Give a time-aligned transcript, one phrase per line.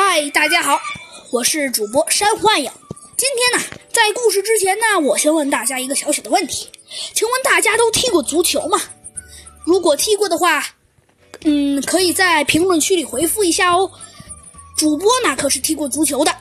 [0.00, 0.80] 嗨，大家好，
[1.32, 2.70] 我是主播山幻影。
[3.16, 6.70] 今天呢，在故事之前呢，我先问大家一个小小的问题，
[7.14, 8.80] 请问大家都踢过足球吗？
[9.64, 10.64] 如果踢过的话，
[11.42, 13.90] 嗯，可以在评论区里回复一下哦。
[14.76, 16.32] 主播呢可是踢过足球的，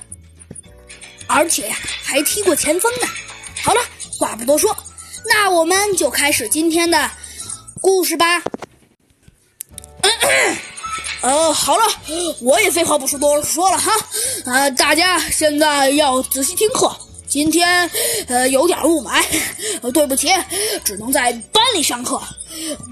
[1.26, 3.08] 而且呀还踢过前锋呢。
[3.64, 3.82] 好了，
[4.20, 4.78] 话不多说，
[5.26, 7.10] 那我们就开始今天的
[7.82, 8.44] 故事吧。
[11.22, 11.84] 呃，好了，
[12.42, 13.92] 我也废话不说多说了哈。
[14.46, 16.96] 呃，大家现在要仔细听课。
[17.28, 17.90] 今天
[18.28, 19.22] 呃有点雾霾，
[19.92, 20.30] 对不起，
[20.86, 22.22] 只能在班里上课。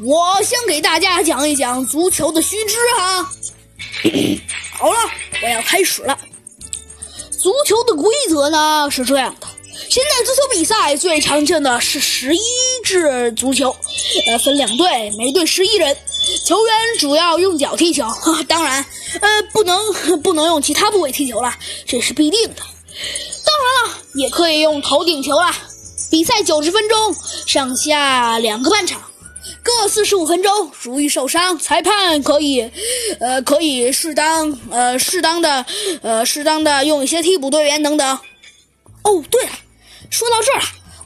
[0.03, 3.31] 我先给大家讲一讲足球的须知哈。
[4.77, 4.97] 好了，
[5.41, 6.17] 我要开始了。
[7.39, 9.47] 足球的规则呢是这样的。
[9.89, 12.39] 现在足球比赛最常见的是十一
[12.84, 13.75] 制足球，
[14.27, 15.95] 呃，分两队，每队十一人，
[16.44, 18.03] 球员主要用脚踢球，
[18.48, 18.85] 当然，
[19.21, 21.53] 呃，不能不能用其他部位踢球了，
[21.85, 22.55] 这是必定的。
[23.45, 25.53] 当然了，也可以用头顶球了。
[26.09, 29.02] 比赛九十分钟，上下两个半场，
[29.63, 30.72] 各四十五分钟。
[30.81, 32.69] 如遇受伤，裁判可以，
[33.19, 35.66] 呃，可以适当，呃，适当的，
[36.02, 38.19] 呃，适当的用一些替补队员等等。
[39.03, 39.52] 哦，对了。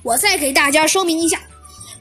[0.10, 1.40] 我再给大家说明一下，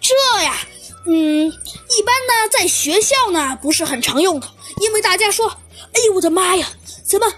[0.01, 0.57] 这呀，
[1.05, 4.49] 嗯，一般呢，在学校呢不是很常用的，
[4.81, 5.47] 因为大家说，
[5.93, 6.67] 哎呦我的妈呀，
[7.05, 7.31] 怎么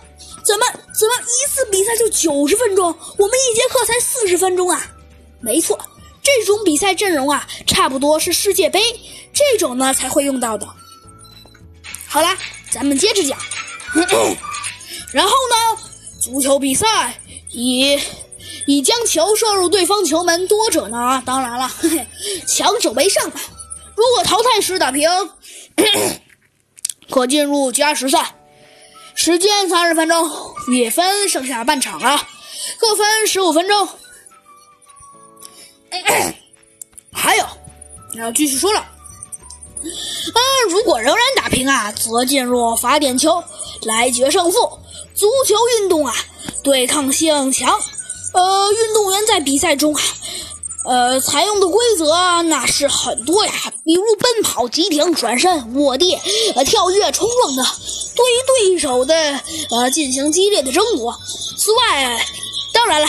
[0.45, 2.87] 怎么怎么一次比赛就九十分钟，
[3.19, 4.81] 我们一节课才四十分钟啊？
[5.41, 5.77] 没错，
[6.23, 8.81] 这种比赛阵容啊，差不多是世界杯
[9.33, 10.69] 这种呢才会用到的。
[12.07, 12.39] 好啦，
[12.71, 13.37] 咱们接着讲，
[15.11, 15.83] 然后呢，
[16.21, 17.99] 足球比赛以。
[18.67, 21.23] 以将球射入对方球门多者呢？
[21.25, 22.07] 当然了，嘿嘿，
[22.47, 23.41] 强者为胜嘛。
[23.97, 25.09] 如果淘汰时打平，
[27.11, 28.35] 可进入加时赛，
[29.15, 30.31] 时间三十分钟，
[30.73, 32.29] 也分剩下半场啊，
[32.79, 33.89] 各分十五分钟。
[37.13, 37.47] 还有，
[38.15, 38.81] 要继续说了。
[38.81, 43.43] 啊，如果仍然打平啊，则进入罚点球
[43.83, 44.79] 来决胜负。
[45.15, 46.15] 足球运动啊，
[46.63, 47.79] 对抗性强。
[48.33, 50.03] 呃，运动员在比赛中啊，
[50.85, 53.53] 呃，采用的规则那是很多呀，
[53.85, 56.17] 比如奔跑、急停、转身、卧地、
[56.55, 57.65] 呃、跳跃、冲撞的，
[58.15, 59.15] 对于对手的
[59.71, 61.19] 呃进行激烈的争夺。
[61.59, 62.27] 此外，
[62.73, 63.09] 当然了，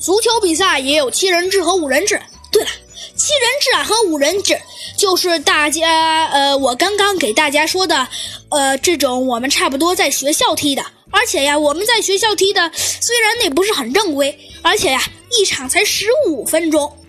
[0.00, 2.20] 足球比赛也有七人制和五人制。
[2.52, 2.70] 对了，
[3.16, 4.58] 七人制啊和五人制
[4.96, 8.08] 就是大家呃，我刚刚给大家说的，
[8.50, 10.82] 呃，这种我们差不多在学校踢的。
[11.10, 15.02] 而且呀，我们在学校踢的，虽然那不是很正规，而且呀，
[15.38, 17.04] 一场才十五分钟。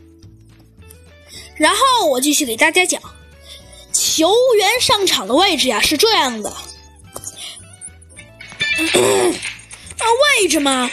[1.55, 3.01] 然后我继续给大家讲，
[3.91, 6.49] 球员上场的位置呀是这样的。
[8.77, 10.05] 啊，
[10.39, 10.89] 位置嘛，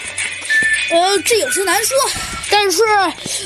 [0.91, 1.97] 呃，这有些难说，
[2.51, 2.83] 但是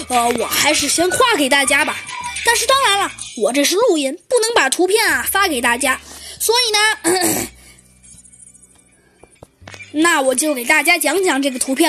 [0.08, 2.00] 呃，我还是先画给大家吧。
[2.44, 6.00] 但是当然了，我这是录音，不能把图片啊发给大家，
[6.38, 6.78] 所以呢。
[9.92, 11.86] 那我就给大家讲讲这个图片吧。